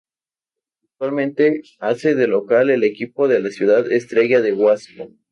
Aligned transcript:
Actualmente 0.83 1.61
hace 1.77 2.15
de 2.15 2.25
local 2.25 2.71
el 2.71 2.83
equipo 2.83 3.27
de 3.27 3.39
la 3.39 3.51
ciudad 3.51 3.91
Estrella 3.91 4.41
de 4.41 4.51
Huasco. 4.51 5.11